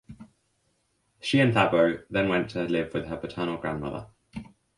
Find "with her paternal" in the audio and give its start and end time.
2.95-3.57